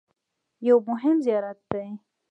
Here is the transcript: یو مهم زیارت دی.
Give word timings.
یو 0.67 0.77
مهم 0.89 1.17
زیارت 1.25 1.59
دی. 1.71 1.87